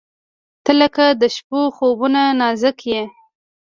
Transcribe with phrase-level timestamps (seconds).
[0.63, 3.01] •ته لکه د شپو خوبونه نازک یې.